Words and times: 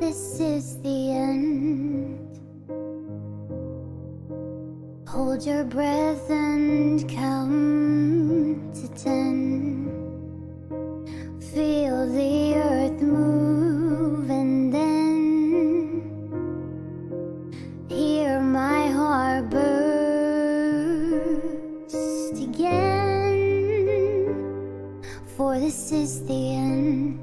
This 0.00 0.40
is 0.40 0.78
the 0.82 1.12
end. 1.12 2.40
Hold 5.08 5.46
your 5.46 5.64
breath 5.64 6.28
and 6.30 7.08
count 7.08 8.74
to 8.74 8.88
ten. 8.88 9.90
Feel 11.52 12.06
the 12.12 12.54
earth 12.56 13.00
move 13.00 14.28
and 14.28 14.74
then 14.74 16.02
hear 17.88 18.40
my 18.40 18.88
heart 18.88 19.48
burst 19.50 19.94
again. 22.42 23.84
For 25.36 25.58
this 25.58 25.92
is 25.92 26.24
the 26.26 26.54
end. 26.56 27.20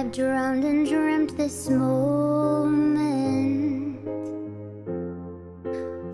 I've 0.00 0.12
drowned 0.12 0.64
and 0.64 0.86
dreamt 0.88 1.36
this 1.36 1.68
moment. 1.68 2.88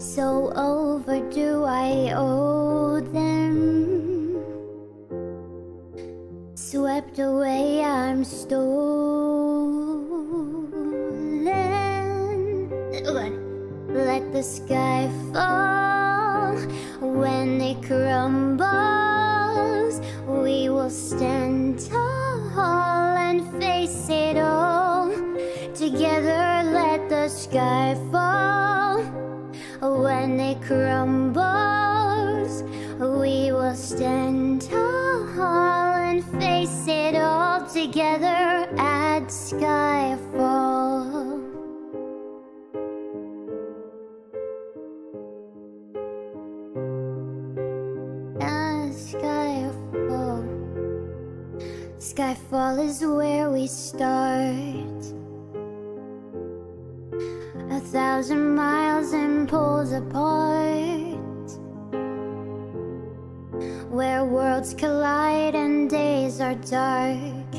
So 0.03 0.53
overdue, 0.57 1.63
I 1.63 2.13
owe 2.17 2.99
them. 2.99 4.43
Swept 6.57 7.21
away, 7.21 7.85
I'm 7.85 8.25
stolen. 8.25 8.67
Let 13.95 14.33
the 14.33 14.43
sky 14.43 15.09
fall 15.33 16.57
when 17.01 17.61
it 17.61 17.85
crumbles. 17.87 18.67
We 20.27 20.71
will 20.71 20.91
stand 20.91 21.79
tall 21.89 23.17
and 23.17 23.43
sky 27.57 27.97
fall 28.13 29.01
when 29.81 30.39
it 30.39 30.61
crumbles. 30.61 31.43
We 33.01 33.51
will 33.51 33.75
stand 33.75 34.61
tall 34.61 35.97
and 35.97 36.23
face 36.39 36.85
it 36.87 37.15
all 37.15 37.67
together 37.67 38.69
at 38.77 39.29
skyfall. 39.29 41.01
At 48.39 48.93
skyfall. 49.09 50.45
Skyfall 51.99 52.85
is 52.85 53.01
where 53.01 53.51
we 53.51 53.67
start. 53.67 55.26
Thousand 57.97 58.55
miles 58.55 59.13
and 59.15 59.49
poles 59.49 59.93
apart. 59.93 61.49
Where 63.89 64.23
worlds 64.27 64.75
collide 64.75 65.55
and 65.55 65.89
days 65.89 66.39
are 66.43 66.57
dark. 66.57 67.55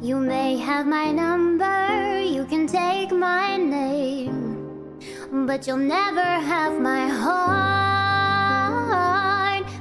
You 0.00 0.20
may 0.20 0.56
have 0.58 0.86
my 0.86 1.10
number, 1.10 2.20
you 2.22 2.44
can 2.44 2.68
take 2.68 3.10
my 3.10 3.56
name. 3.56 5.00
But 5.32 5.66
you'll 5.66 5.78
never 5.78 6.22
have 6.52 6.78
my 6.80 7.08
heart. 7.08 8.04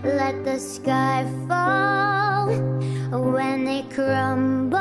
Let 0.03 0.44
the 0.44 0.58
sky 0.58 1.28
fall 1.47 2.47
when 3.31 3.68
it 3.68 3.91
crumbles. 3.91 4.80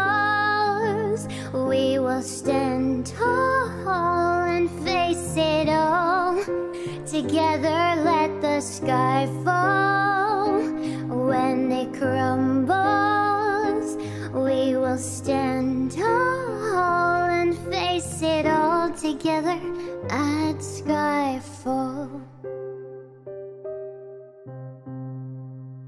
We 1.52 1.98
will 1.98 2.22
stand 2.22 3.04
tall 3.04 3.37
face 4.84 5.34
it 5.36 5.68
all. 5.68 6.36
Together, 7.06 8.02
let 8.04 8.40
the 8.40 8.60
sky 8.60 9.26
fall 9.44 10.60
when 11.26 11.72
it 11.72 11.92
crumbles. 11.94 12.78
We 14.32 14.76
will 14.76 14.98
stand 14.98 15.92
tall 15.92 17.24
and 17.40 17.56
face 17.72 18.22
it 18.22 18.46
all 18.46 18.90
together 18.90 19.58
at 20.10 20.56
skyfall. 20.58 22.20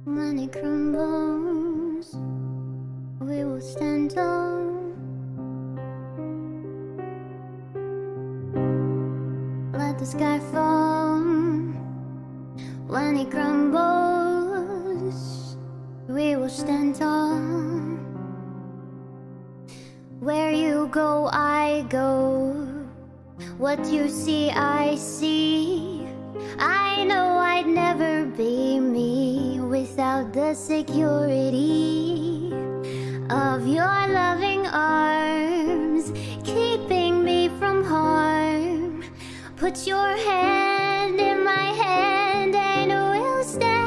When 0.05 0.39
it 0.39 0.53
crumbles, 0.53 2.15
we 3.21 3.45
will 3.45 3.61
stand 3.61 4.13
tall. 4.13 4.70
The 10.01 10.07
sky 10.07 10.39
fall. 10.51 11.21
When 12.89 13.19
it 13.19 13.31
crumbles, 13.31 15.19
we 16.09 16.37
will 16.37 16.49
stand 16.49 16.97
tall. 16.97 17.39
Where 20.21 20.53
you 20.53 20.89
go, 20.91 21.29
I 21.31 21.85
go. 21.91 22.55
What 23.59 23.85
you 23.93 24.09
see, 24.09 24.51
I 24.51 24.97
see. 24.97 26.09
I 26.59 27.05
know 27.05 27.37
I'd 27.37 27.67
never 27.67 28.25
be 28.25 28.81
me 28.81 29.61
without 29.61 30.33
the 30.33 30.55
security 30.55 32.55
of 33.29 33.67
your 33.67 34.09
loving 34.09 34.67
arms, 34.67 36.11
keeping 36.43 37.23
me 37.23 37.51
from. 37.59 37.71
Put 39.71 39.87
your 39.87 40.17
hand 40.17 41.21
in 41.21 41.45
my 41.45 41.67
hand 41.85 42.57
and 42.57 42.91
we'll 42.91 43.45
stand. 43.45 43.81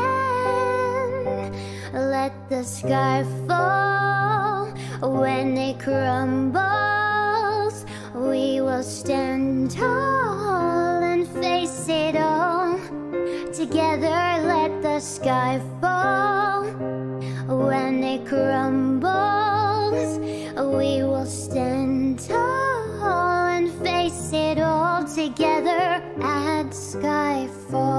Let 1.93 2.31
the 2.47 2.63
sky 2.63 3.25
fall 3.49 4.71
when 5.01 5.57
it 5.57 5.81
crumbles. 5.81 6.63
We 8.15 8.61
will 8.61 8.81
stand 8.81 9.71
tall 9.71 11.03
and 11.03 11.27
face 11.27 11.89
it 11.89 12.15
all. 12.15 12.79
Together, 13.51 14.39
let 14.47 14.81
the 14.81 15.01
sky 15.01 15.59
fall 15.81 16.63
when 16.63 18.01
it 18.05 18.25
crumbles. 18.25 20.17
We 20.55 21.03
will 21.03 21.25
stand 21.25 22.19
tall 22.19 22.42
all 26.95 27.47
together 27.71 27.92